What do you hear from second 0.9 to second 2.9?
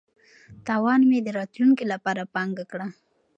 مې د راتلونکي لپاره پانګه کړه.